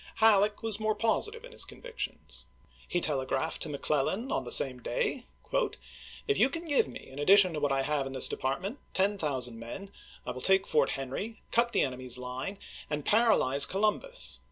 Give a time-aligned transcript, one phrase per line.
[0.15, 2.47] Halleck was more positive in his convictions.
[2.91, 5.81] FOET DONELSON 189 He telegraphed to McClellan on the same day:" If chap.
[6.35, 6.41] xi.
[6.41, 9.59] you can give me, in addition to what I have in this department, ten thousand
[9.59, 9.91] men,
[10.25, 12.57] I will take Fort Henry, cut the enemy's line,
[12.89, 14.39] and paralyze Colum bus.